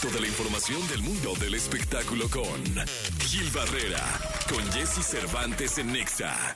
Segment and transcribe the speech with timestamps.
[0.00, 2.64] resto de la información del mundo del espectáculo con
[3.26, 4.02] Gil Barrera,
[4.48, 6.54] con Jesse Cervantes en Nexa.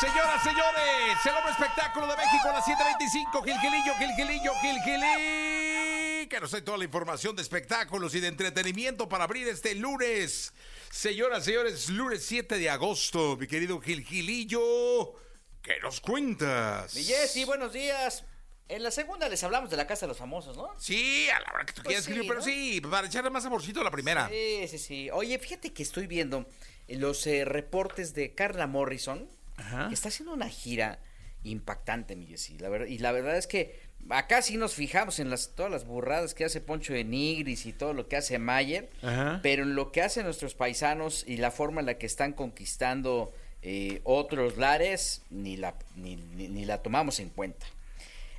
[0.00, 6.28] Señoras, señores, el hombre espectáculo de México a las 7.25, Gilgilillo, Gilgilillo, Gilgilí.
[6.28, 10.52] Que nos trae toda la información de espectáculos y de entretenimiento para abrir este lunes.
[10.90, 15.14] Señoras, señores, lunes 7 de agosto, mi querido Gilgilillo.
[15.62, 16.94] ¿Qué nos cuentas?
[16.94, 18.24] Mi Jessy, buenos días.
[18.68, 20.68] En la segunda les hablamos de la Casa de los Famosos, ¿no?
[20.78, 22.44] Sí, a la hora que tú Pues quieras sí, pero ¿no?
[22.44, 24.28] sí, para echarle más saborcito a la primera.
[24.28, 25.10] Sí, sí, sí.
[25.10, 26.44] Oye, fíjate que estoy viendo
[26.88, 29.26] los eh, reportes de Carla Morrison,
[29.56, 29.88] Ajá.
[29.88, 30.98] que está haciendo una gira
[31.44, 32.58] impactante, mi Jessy.
[32.58, 36.34] La y la verdad es que acá sí nos fijamos en las, todas las burradas
[36.34, 39.40] que hace Poncho de Nigris y todo lo que hace Mayer, Ajá.
[39.42, 43.32] pero en lo que hacen nuestros paisanos y la forma en la que están conquistando
[43.62, 47.66] eh, otros lares, ni la, ni, ni- ni la tomamos en cuenta.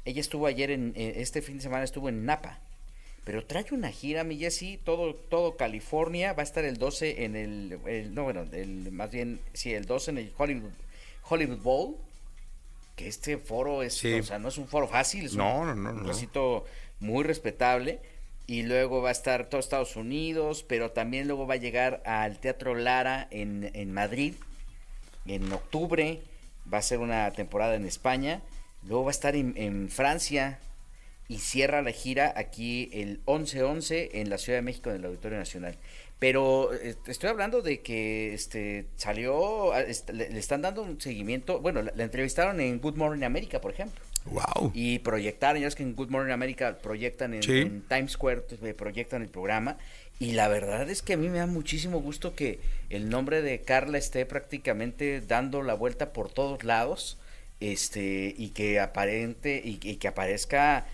[0.09, 2.57] Ella estuvo ayer en, eh, este fin de semana estuvo en Napa.
[3.25, 7.35] Pero trae una gira, mi Jessy, todo, todo California, va a estar el 12 en
[7.35, 10.71] el, el- no, bueno, el, más bien, sí, el 12 en el Hollywood,
[11.29, 11.95] Hollywood Bowl,
[12.95, 14.13] que este foro es, Sí.
[14.15, 16.65] o sea, no es un foro fácil, es No, un, no, no, un recinto
[16.99, 17.99] muy respetable,
[18.47, 22.39] y luego va a estar todo Estados Unidos, pero también luego va a llegar al
[22.39, 24.33] Teatro Lara en, en Madrid,
[25.27, 26.19] en octubre,
[26.73, 28.41] va a ser una temporada en España,
[28.87, 30.59] luego va a estar en, en Francia
[31.27, 35.37] y cierra la gira aquí el 11-11 en la Ciudad de México en el Auditorio
[35.37, 35.77] Nacional.
[36.17, 40.99] Pero eh, estoy hablando de que este salió, a- est- le, le están dando un
[40.99, 43.99] seguimiento, bueno, la, la entrevistaron en Good Morning America, por ejemplo.
[44.25, 44.71] Wow.
[44.73, 47.59] Y proyectaron, ya es que en Good Morning America proyectan en, Sí.
[47.59, 49.77] en Times Square, eh, proyectan el programa.
[50.19, 53.61] Y la verdad es que a mí me da muchísimo gusto que el nombre de
[53.61, 57.17] Carla esté prácticamente dando la vuelta por todos lados.
[57.59, 60.87] Este, y que aparente, y, que aparezca,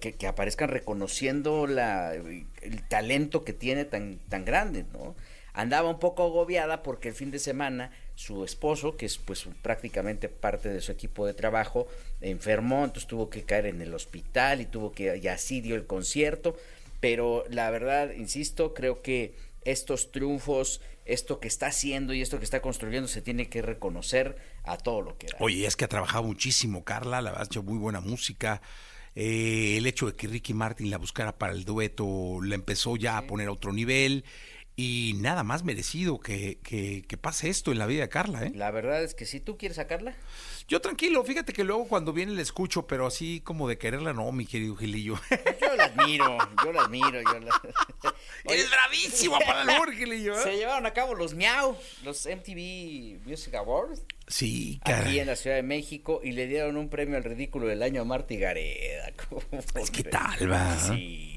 [0.00, 5.14] que, que aparezcan reconociendo la, el talento que tiene tan, tan grande, ¿no?
[5.52, 10.28] Andaba un poco agobiada porque el fin de semana su esposo, que es pues prácticamente
[10.28, 11.88] parte de su equipo de trabajo,
[12.20, 15.86] enfermó, entonces tuvo que caer en el hospital y tuvo que, y así dio el
[15.86, 16.56] concierto,
[17.00, 22.44] pero la verdad, insisto, creo que estos triunfos, esto que está haciendo y esto que
[22.44, 25.36] está construyendo se tiene que reconocer a todo lo que da.
[25.40, 28.60] Oye, es que ha trabajado muchísimo Carla, la verdad, ha hecho muy buena música.
[29.14, 33.18] Eh, el hecho de que Ricky Martin la buscara para el dueto la empezó ya
[33.18, 34.24] a poner a otro nivel.
[34.80, 38.52] Y nada más merecido que, que, que pase esto en la vida de Carla, ¿eh?
[38.54, 40.14] La verdad es que si tú quieres sacarla,
[40.68, 44.32] Yo tranquilo, fíjate que luego cuando viene la escucho, pero así como de quererla, no,
[44.32, 45.16] mi querido Gilillo.
[45.60, 47.60] yo la admiro, yo la admiro, yo la...
[47.64, 48.14] Oye,
[48.54, 50.56] Eres bravísimo para el humor, Gilillo, se ¿eh?
[50.56, 54.02] llevaron a cabo los Miau, los MTV Music Awards.
[54.28, 55.18] Sí, aquí caray.
[55.18, 58.04] en la Ciudad de México y le dieron un premio al ridículo del año a
[58.04, 59.12] Marta Gareda.
[59.72, 60.78] Pues, ¿qué tal, va?
[60.78, 61.29] Sí,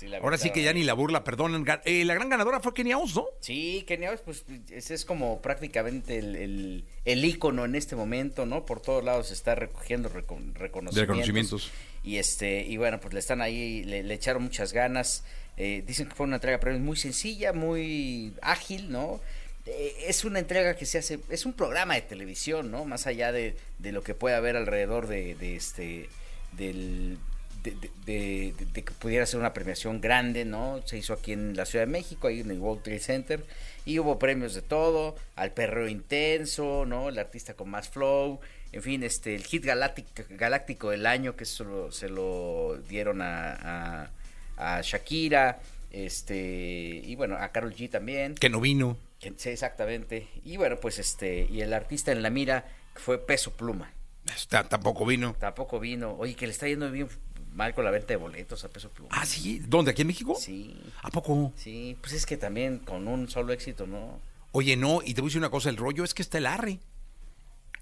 [0.00, 1.64] sí, la Ahora sí que ya ni la burla, perdón.
[1.84, 3.26] Eh, la gran ganadora fue Kenia Os, ¿no?
[3.40, 8.46] Sí, Kenia Oz, pues ese es como prácticamente el, el, el ícono en este momento,
[8.46, 8.66] ¿no?
[8.66, 10.96] Por todos lados se está recogiendo recon- reconocimientos.
[10.96, 11.70] Reconocimientos.
[12.02, 15.22] Y este, y bueno, pues le están ahí, le, le echaron muchas ganas.
[15.56, 19.20] Eh, dicen que fue una entrega de premios muy sencilla, muy ágil, ¿no?
[19.66, 22.86] Eh, es una entrega que se hace, es un programa de televisión, ¿no?
[22.86, 26.08] Más allá de, de lo que puede haber alrededor de, de este,
[26.52, 27.18] del,
[27.62, 30.80] de, que pudiera ser una premiación grande, ¿no?
[30.86, 33.44] Se hizo aquí en la Ciudad de México, ahí en el World Trade Center,
[33.84, 37.08] y hubo premios de todo, al perreo intenso, ¿no?
[37.08, 38.40] El artista con más flow,
[38.72, 43.20] en fin, este, el hit galáctico, galáctico del año, que eso lo- se lo dieron
[43.22, 44.08] a,
[44.56, 45.60] a, a Shakira,
[45.90, 48.34] este, y bueno, a Carol G también.
[48.34, 48.96] Que no vino.
[49.18, 50.28] Que- Sí, exactamente.
[50.44, 53.92] Y bueno, pues este, y el artista en la mira fue Peso Pluma.
[54.34, 55.34] Está- tampoco vino.
[55.38, 56.14] Tampoco vino.
[56.18, 57.08] Oye, que le está yendo bien
[57.54, 59.10] mal con la venta de boletos a Peso Pluma.
[59.12, 59.60] Ah, sí.
[59.66, 59.90] ¿Dónde?
[59.92, 60.36] ¿Aquí en México?
[60.38, 61.52] Sí, ¿A poco?
[61.56, 61.96] sí.
[62.00, 64.20] Pues es que también con un solo éxito, ¿no?
[64.52, 66.46] Oye, no, y te voy a decir una cosa, el rollo es que está el
[66.46, 66.80] arre.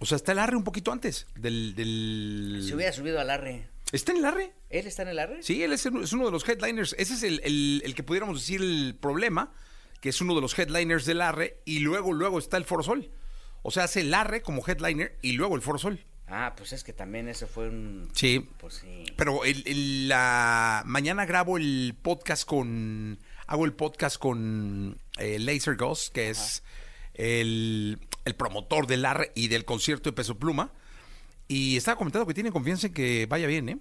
[0.01, 1.75] O sea, está el arre un poquito antes del...
[1.75, 2.63] del...
[2.67, 3.67] Se hubiera subido al arre.
[3.91, 4.53] ¿Está en el arre?
[4.71, 5.43] ¿Él está en el arre?
[5.43, 6.95] Sí, él es, uno de los headliners.
[6.99, 9.53] Ese es el, el- el que pudiéramos decir el problema,
[10.01, 13.11] que es uno de los headliners del arre, y luego, luego está el Foro Sol.
[13.63, 16.05] O sea, hace el arre como headliner y luego el Foro Sol.
[16.31, 18.09] Ah, pues es que también ese fue un...
[18.13, 18.47] Sí.
[18.59, 19.05] Pues sí.
[19.17, 25.77] Pero el, el- la mañana grabo el podcast con hago el podcast con eh, Laser
[25.77, 26.63] Ghost, que es
[27.15, 30.71] el, el promotor del AR y del concierto de Peso Pluma.
[31.49, 33.79] Y estaba comentando que tiene confianza en que vaya bien, ¿eh?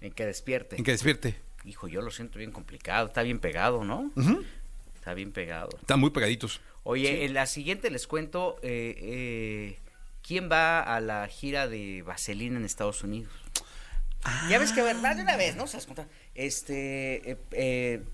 [0.00, 0.76] En que despierte.
[0.76, 1.36] En que despierte.
[1.66, 3.06] Hijo, yo lo siento bien complicado.
[3.08, 4.10] Está bien pegado, ¿no?
[4.94, 5.68] Está bien pegado.
[5.78, 6.60] Están muy pegaditos.
[6.84, 9.78] Oye, en la siguiente les cuento eh, eh,
[10.26, 13.32] quién va a la gira de Vaselina en Estados Unidos.
[14.48, 15.66] Ya ves que, verdad, de una vez, ¿no?
[15.66, 16.06] ¿Se das cuenta?
[16.34, 18.04] Este, eh, eh,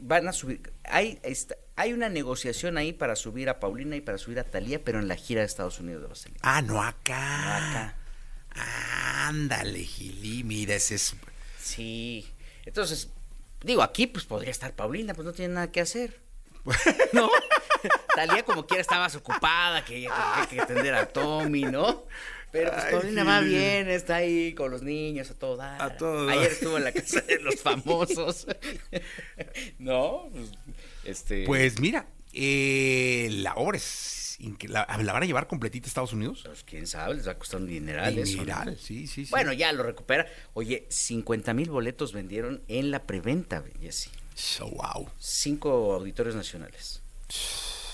[0.00, 4.18] van a subir, hay, esta- hay una negociación ahí para subir a Paulina y para
[4.18, 6.38] subir a Talía, pero en la gira de Estados Unidos de Vaselina.
[6.42, 7.38] Ah, no acá.
[7.44, 7.96] No acá.
[9.26, 11.16] Ándale, Gili, mira, ese es...
[11.60, 12.28] Sí.
[12.64, 13.08] Entonces,
[13.62, 16.20] digo, aquí pues podría estar Paulina, pues no tiene nada que hacer.
[17.12, 17.28] ¿No?
[18.14, 22.04] Talía como quiera está más ocupada, que ella tiene que atender a Tommy, ¿no?
[22.52, 25.80] Pero pues Paulina va bien, está ahí con los niños a todo dar.
[25.80, 26.36] A todo dar.
[26.36, 28.46] Ayer estuvo en la casa de los famosos.
[29.78, 30.28] ¿No?
[30.30, 30.50] Pues,
[31.04, 31.44] Este.
[31.44, 34.20] Pues mira, eh, la obra es...
[34.68, 36.42] La, la van a llevar completita a Estados Unidos?
[36.44, 38.44] pues, quién sabe, les va a costar un dineral eso.
[38.44, 38.72] ¿no?
[38.76, 39.30] Sí, sí, sí.
[39.30, 40.26] Bueno, ya lo recupera.
[40.52, 44.10] Oye, 50 mil boletos vendieron en la preventa, Jessy.
[44.34, 45.08] So, wow.
[45.18, 47.02] Cinco auditorios nacionales.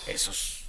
[0.08, 0.64] Eso es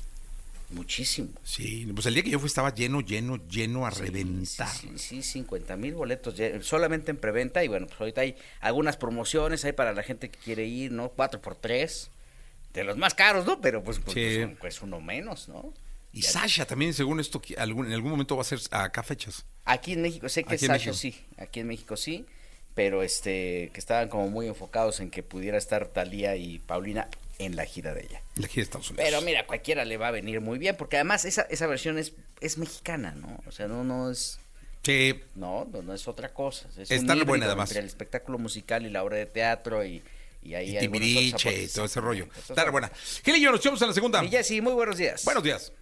[0.72, 1.30] muchísimo.
[1.44, 4.68] Sí, pues el día que yo fui estaba lleno, lleno, lleno a Sí, reventar.
[4.70, 7.64] Sí, sí, sí, 50 mil boletos solamente en preventa.
[7.64, 11.10] Y bueno, pues ahorita hay algunas promociones ahí para la gente que quiere ir, ¿no?
[11.10, 12.12] 4 por 3
[12.74, 13.60] De los más caros, ¿no?
[13.62, 14.46] Pero pues, pues, Sí.
[14.46, 15.74] pues, pues uno menos, ¿no?
[16.14, 19.44] Y Sasha también, según esto, algún- en algún momento va a ser acá fechas.
[19.66, 20.94] Aquí en México, sé que Sasha México.
[20.94, 22.26] sí, aquí en México sí,
[22.76, 27.08] pero este, que estaban como muy enfocados en que pudiera estar Talía y Paulina
[27.40, 28.22] en la gira de ella.
[28.36, 29.06] La gira de Estados Unidos.
[29.10, 32.14] Pero mira, cualquiera le va a venir muy bien, porque además esa, esa versión es,
[32.42, 33.40] es mexicana, ¿no?
[33.48, 34.40] O sea, no, no es,
[34.84, 36.68] Sí, no, no, no es otra cosa.
[36.78, 37.70] Es Está un buena, además.
[37.70, 40.02] Entre el espectáculo musical y la obra de teatro y,
[40.42, 42.24] y ahí y Timbiriche y todo ese rollo.
[42.24, 42.92] Entonces, Está buena.
[43.24, 44.24] Gil y yo nos echamos a la segunda.
[44.24, 45.26] Y Jessy, muy buenos días.
[45.26, 45.74] Buenos días.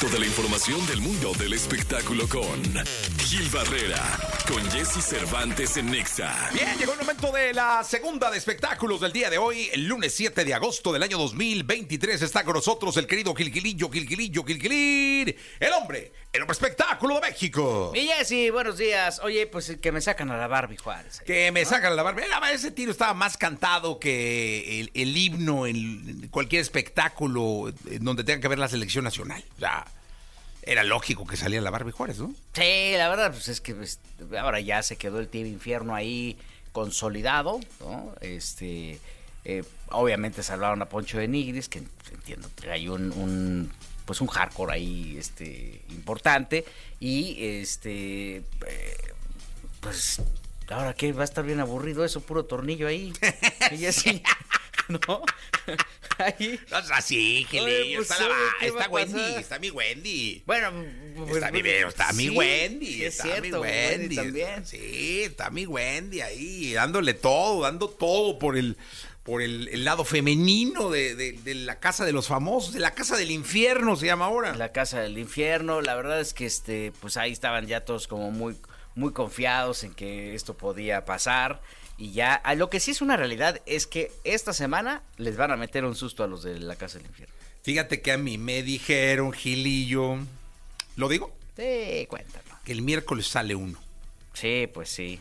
[0.00, 2.62] Toda la información del mundo del espectáculo con
[3.18, 4.02] Gil Barrera,
[4.46, 6.50] con Jesse Cervantes en Nexa.
[6.52, 10.12] Bien, llegó el momento de la segunda de espectáculos del día de hoy, el lunes
[10.14, 12.20] 7 de agosto del año 2023.
[12.20, 17.92] Está con nosotros el querido Gilgilillo, Gilgilillo, Gilgilín, el hombre, el hombre espectáculo de México.
[17.94, 19.20] Y Jessy, buenos días.
[19.22, 21.22] Oye, pues que me sacan a la Barbie Juárez.
[21.24, 22.20] Que me sacan la barba.
[22.20, 28.40] Mira, ese tiro estaba más cantado que el, el himno en cualquier espectáculo donde tenga
[28.40, 29.42] que ver la selección nacional.
[29.56, 29.86] O sea,
[30.66, 32.34] era lógico que saliera la Barbie Juárez, ¿no?
[32.54, 34.00] Sí, la verdad, pues es que pues,
[34.38, 36.38] ahora ya se quedó el Team Infierno ahí
[36.72, 38.14] consolidado, ¿no?
[38.20, 38.98] Este,
[39.44, 41.82] eh, obviamente salvaron a Poncho de Nigris, que
[42.12, 43.70] entiendo, hay un, un,
[44.06, 46.64] pues un hardcore ahí, este, importante,
[46.98, 48.96] y este, eh,
[49.80, 50.22] pues,
[50.68, 53.12] ahora que va a estar bien aburrido eso, puro tornillo ahí,
[53.78, 54.22] y así,
[55.06, 55.22] ¿no?
[56.18, 56.60] ahí.
[56.70, 57.98] No es así, Oye, Gilillo.
[57.98, 60.42] pues, está la, oye, va- ¿qué va está Wendy, está mi Wendy.
[60.46, 60.84] Bueno,
[61.32, 64.16] Está mi, pero está mi Wendy, es está mi cierto, Wendy.
[64.16, 64.66] también.
[64.66, 68.76] Sí, está mi Wendy ahí, dándole todo, dando todo por el
[69.22, 72.92] por el, el lado femenino de, de- de la casa de los famosos, de la
[72.92, 74.54] casa del infierno se llama ahora.
[74.54, 78.30] La casa del infierno, la verdad es que este, pues ahí estaban ya todos como
[78.30, 78.54] muy,
[78.94, 81.62] muy confiados en que esto podía pasar.
[81.96, 85.50] Y ya, a lo que sí es una realidad es que esta semana les van
[85.52, 87.34] a meter un susto a los de la casa del infierno.
[87.62, 90.18] Fíjate que a mí me dijeron, Gilillo,
[90.96, 91.36] ¿lo digo?
[91.56, 92.44] Sí, cuéntalo.
[92.64, 93.78] Que el miércoles sale uno,
[94.32, 95.20] Sí, pues sí.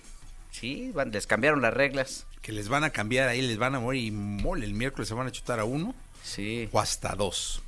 [0.51, 2.25] Sí, van- les cambiaron las reglas.
[2.41, 5.13] que les van a cambiar ahí, les van a morir y mole, el miércoles se
[5.13, 6.67] van a chutar a uno Sí.
[6.73, 7.61] o hasta dos.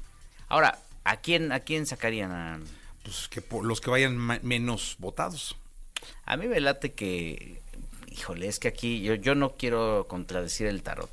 [0.49, 2.31] Ahora, ¿a quién, a quién sacarían?
[2.31, 2.59] A,
[3.03, 5.55] Pues que por los que vayan menos votados.
[6.25, 7.61] a mí me late que,
[8.15, 11.11] híjole, es que aquí yo, yo no quiero contradecir el tarot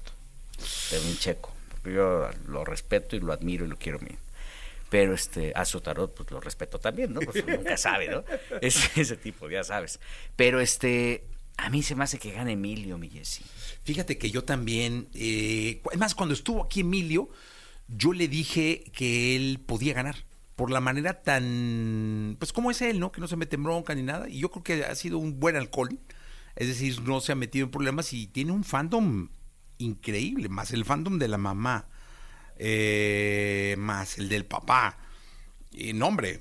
[0.90, 1.52] de mi checo.
[1.85, 4.18] Yo lo respeto y lo admiro y lo quiero bien.
[4.88, 7.21] Pero este, a su tarot, pues lo respeto también, ¿no?
[7.21, 8.25] Pues nunca sabe, ¿no?
[8.61, 9.99] Es ese tipo, ya sabes.
[10.37, 11.25] Pero este,
[11.56, 13.42] a mí se me hace que gane Emilio, mi Jessy.
[13.85, 17.30] Fíjate que yo también, eh, además cuando estuvo aquí Emilio,
[17.88, 20.16] yo le dije que él podía ganar
[20.56, 23.11] por la manera tan, pues como es él, ¿no?
[23.11, 24.28] Que no se mete en bronca ni nada.
[24.28, 25.99] Y yo creo que ha sido un buen alcohol,
[26.56, 29.28] es decir, no se ha metido en problemas y tiene un fandom
[29.78, 31.88] increíble, más el fandom de la mamá,
[32.56, 34.99] eh, más el del papá.
[35.71, 36.40] Y no, hombre,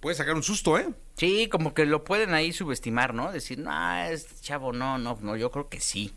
[0.00, 0.88] puede sacar un susto, ¿eh?
[1.16, 3.30] Sí, como que lo pueden ahí subestimar, ¿no?
[3.30, 6.14] Decir, no, este chavo, no, no, no, yo creo que sí.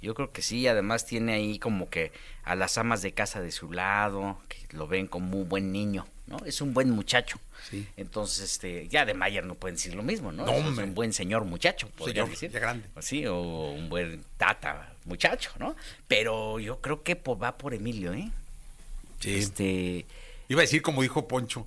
[0.00, 2.12] Yo creo que sí, además tiene ahí como que
[2.44, 6.06] a las amas de casa de su lado, que lo ven como un buen niño,
[6.28, 6.38] ¿no?
[6.44, 7.38] Es un buen muchacho.
[7.70, 7.86] Sí.
[7.96, 10.46] Entonces, este, ya de Mayer no pueden decir lo mismo, ¿no?
[10.46, 12.50] No, Es un buen señor muchacho, podría decir.
[12.50, 12.88] ya grande.
[12.94, 13.40] O Sí, o
[13.72, 15.74] un buen tata muchacho, ¿no?
[16.06, 18.30] Pero yo creo que va por Emilio, ¿eh?
[19.20, 19.34] Sí.
[19.34, 20.06] Este,
[20.48, 21.66] Iba a decir como dijo Poncho,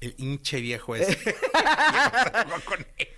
[0.00, 1.16] el hinche viejo ese.
[2.64, 3.08] con él.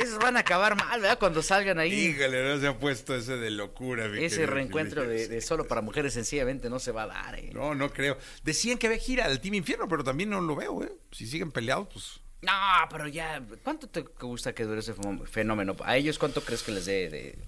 [0.00, 1.18] Esos van a acabar mal, ¿verdad?
[1.18, 1.92] Cuando salgan ahí.
[1.92, 4.08] Híjole, no se ha puesto ese de locura.
[4.08, 7.50] mi Ese querido reencuentro de, solo para mujeres sencillamente no se va a dar, ¿eh?
[7.52, 8.16] No, no creo.
[8.44, 10.92] Decían que había gira del Team Infierno, pero también no lo veo, ¿eh?
[11.12, 12.52] Si siguen peleados, pues No,
[12.90, 14.94] pero ya, ¿cuánto te gusta que dure ese
[15.26, 15.76] fenómeno?
[15.84, 17.38] ¿A ellos cuánto crees que les dé de,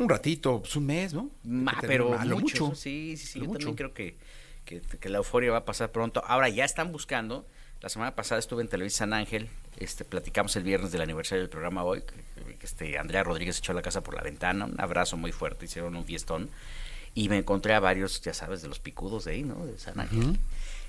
[0.00, 1.30] un ratito, pues un mes, ¿no?
[1.44, 2.74] Ma, pero mucho.
[2.74, 3.40] Sí, sí, sí.
[3.40, 4.16] Yo también creo que,
[4.64, 6.22] que, la euforia va a pasar pronto.
[6.26, 7.46] Ahora ya están buscando.
[7.82, 9.48] La semana pasada estuve en Televisa San Ángel.
[9.76, 12.02] Este, platicamos el viernes del aniversario del programa hoy.
[12.02, 14.66] Que, este, Andrea Rodríguez echó la casa por la ventana.
[14.66, 15.64] Un abrazo muy fuerte.
[15.64, 16.50] Hicieron un fiestón.
[17.14, 19.66] Y me encontré a varios, ya sabes, de los picudos de ahí, ¿no?
[19.66, 20.38] De San Ángel.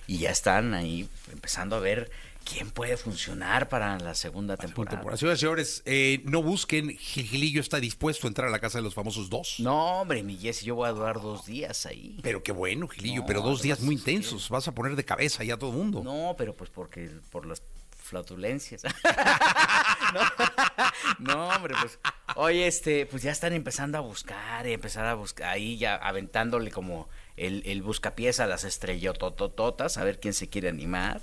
[0.07, 2.11] Y ya están ahí empezando a ver
[2.43, 4.97] ¿Quién puede funcionar para la segunda temporada?
[4.97, 5.17] temporada.
[5.17, 6.89] Señoras y señores, eh, no busquen.
[6.97, 9.55] Gilgilillo está dispuesto a entrar a la casa de los famosos dos.
[9.59, 12.19] No, hombre, mi Jessy, yo voy a durar dos días ahí.
[12.23, 14.50] Pero qué bueno, Gilillo, pero dos días muy intensos.
[14.50, 16.03] Vas a poner de cabeza ya a todo el mundo.
[16.03, 17.61] No, pero pues porque por las
[18.01, 18.84] flatulencias.
[21.20, 22.00] no, hombre, pues.
[22.36, 26.72] Oye, este, pues ya están empezando a buscar y empezar a buscar ahí ya aventándole
[26.72, 31.22] como el, el buscapiés a las estrellototototas, a ver quién se quiere animar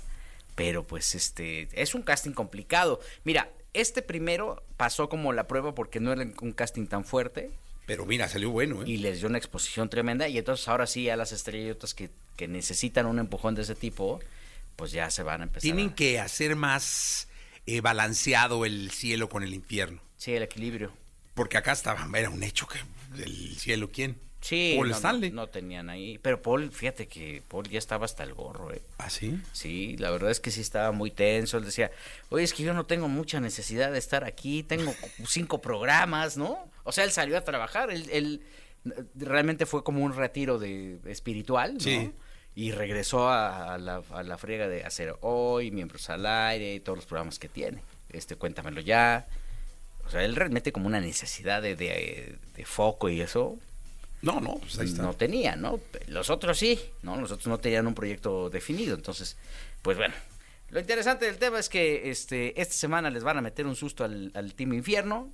[0.59, 2.99] pero pues este es un casting complicado.
[3.23, 7.49] Mira, este primero pasó como la prueba porque no era un casting tan fuerte.
[7.85, 8.83] Pero mira, salió bueno, ¿eh?
[8.85, 10.27] Y les dio una exposición tremenda.
[10.27, 14.19] Y entonces ahora sí a las estrellotas que, que necesitan un empujón de ese tipo,
[14.79, 15.61] pues ya se van a empezar.
[15.61, 17.27] Tienen que hacer más
[17.65, 20.01] eh, balanceado el cielo con el infierno.
[20.15, 20.93] Sí, el equilibrio.
[21.33, 22.79] Porque acá estaba, era un hecho que
[23.21, 24.17] el cielo, ¿quién?
[24.39, 26.17] Sí, Paul no, No, tenían ahí.
[26.19, 28.81] Pero Paul, fíjate que Paul ya estaba hasta el gorro, ¿eh?
[28.97, 29.37] ¿Ah, sí?
[29.51, 31.57] Sí, la verdad es que sí estaba muy tenso.
[31.57, 31.91] Él decía,
[32.29, 34.63] oye, es que yo no tengo mucha necesidad de estar aquí.
[34.63, 34.93] Tengo
[35.27, 36.71] cinco programas, ¿no?
[36.85, 37.91] O sea, él salió a trabajar.
[37.91, 38.41] Él,
[39.13, 41.79] realmente fue como un retiro de espiritual, ¿no?
[41.81, 42.13] Sí.
[42.55, 46.97] Y regresó a, la, a la friega de hacer hoy, miembros al aire y todos
[46.97, 47.81] los programas que tiene.
[48.09, 49.27] Este, cuéntamelo ya.
[50.05, 53.57] O sea, él realmente como una necesidad de, de foco y eso,
[54.21, 55.01] no, no, pues ahí está.
[55.01, 55.79] No tenía, ¿no?
[56.07, 57.15] Los otros sí, ¿no?
[57.15, 58.95] Los otros no tenían un proyecto definido.
[58.95, 59.37] Entonces,
[59.81, 60.13] pues bueno.
[60.69, 64.03] Lo interesante del tema es que este, esta semana les van a meter un susto
[64.03, 65.31] al, al Team Infierno.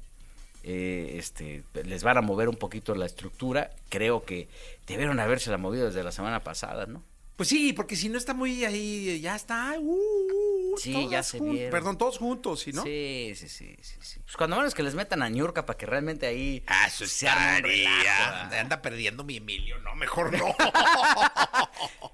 [0.68, 3.70] Eh, este, les van a mover un poquito la estructura.
[3.90, 4.50] Creo que
[4.88, 7.04] debieron haberse la movido desde la semana pasada, ¿no?
[7.36, 9.76] Pues sí, porque si no está muy ahí, ya está.
[9.78, 11.70] Uh, uh, uh sí, ya se vieron.
[11.70, 12.82] Perdón, todos juntos, ¿sí, no?
[12.82, 16.26] Sí, sí, sí, sí, Pues cuando menos que les metan a Niurka para que realmente
[16.26, 20.56] ahí ah, eso se Anda perdiendo mi Emilio, no, mejor no.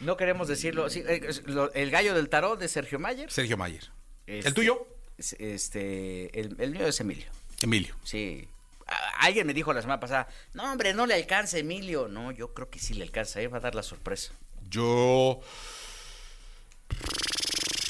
[0.00, 0.90] no queremos decirlo.
[0.90, 1.30] Sí, eh,
[1.72, 3.32] el gallo del tarot de Sergio Mayer.
[3.32, 3.90] Sergio Mayer.
[4.26, 4.86] ¿El este, tuyo?
[5.16, 7.30] Este, el, el mío es Emilio.
[7.62, 7.94] Emilio.
[8.04, 8.48] Sí,
[9.18, 12.08] alguien me dijo la semana pasada, no hombre, no le alcanza Emilio.
[12.08, 14.32] No, yo creo que sí le alcanza, él va a dar la sorpresa.
[14.68, 15.40] Yo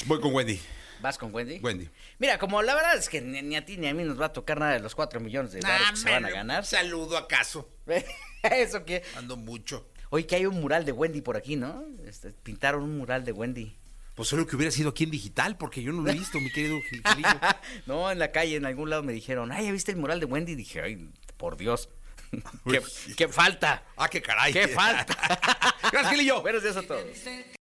[0.05, 0.59] voy con Wendy.
[0.99, 1.59] ¿Vas con Wendy?
[1.59, 1.89] Wendy.
[2.17, 4.33] Mira, como la verdad es que ni, a ti ni a mí nos va a
[4.33, 6.65] tocar nada de los cuatro millones de dólares que se van a ganar.
[6.65, 7.69] Saludo acaso.
[8.43, 9.03] ¿Eso qué?
[9.15, 9.87] Ando mucho.
[10.09, 11.83] Oye, que hay un mural de Wendy por aquí, ¿no?
[12.05, 13.75] Este, pintaron un mural de Wendy.
[14.17, 16.51] Pues solo que hubiera sido aquí en digital, porque yo no lo he visto, mi
[16.51, 17.29] querido Gilillo.
[17.85, 20.25] no, en la calle, en algún lado me dijeron, ay, ¿ya viste el mural de
[20.25, 20.53] Wendy?
[20.53, 21.07] Y dije, ay,
[21.37, 21.87] por Dios.
[22.67, 22.81] ¿Qué,
[23.15, 23.83] ¿Qué, falta?
[23.95, 24.51] Ah, qué caray.
[24.51, 25.15] ¿Qué falta?
[25.91, 26.41] Gracias, Gilillo.
[26.41, 27.03] Buenos días a todos.